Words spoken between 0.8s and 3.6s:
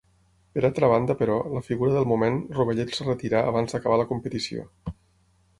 banda, però, la figura del moment, Rovellet es retirà